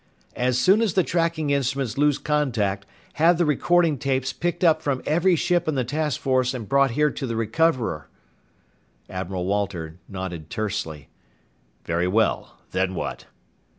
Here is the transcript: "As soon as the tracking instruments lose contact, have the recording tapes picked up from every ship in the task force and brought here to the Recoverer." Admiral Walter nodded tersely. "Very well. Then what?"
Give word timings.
"As 0.35 0.57
soon 0.57 0.81
as 0.81 0.95
the 0.95 1.03
tracking 1.03 1.51
instruments 1.51 1.95
lose 1.95 2.17
contact, 2.17 2.87
have 3.21 3.37
the 3.37 3.45
recording 3.45 3.99
tapes 3.99 4.33
picked 4.33 4.63
up 4.63 4.81
from 4.81 5.03
every 5.05 5.35
ship 5.35 5.67
in 5.67 5.75
the 5.75 5.83
task 5.83 6.19
force 6.19 6.55
and 6.55 6.67
brought 6.67 6.89
here 6.97 7.11
to 7.11 7.27
the 7.27 7.35
Recoverer." 7.35 8.09
Admiral 9.11 9.45
Walter 9.45 9.99
nodded 10.09 10.49
tersely. 10.49 11.09
"Very 11.85 12.07
well. 12.07 12.57
Then 12.71 12.95
what?" 12.95 13.27